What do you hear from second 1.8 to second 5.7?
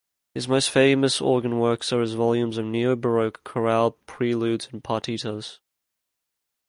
are his volumes of neo-Baroque chorale preludes and partitas.